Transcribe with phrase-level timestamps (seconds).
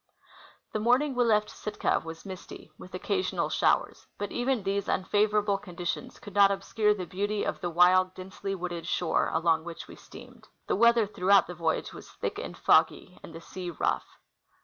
[0.73, 6.17] The morning we left Sitka was misty, with occasional showers; but even these unfavorable conditions
[6.17, 10.47] could not obscure the beauty of the wild, densely wooded shore along which we steamed.
[10.65, 14.07] The weather throughout the voyage was thick and foggy and the sea rough.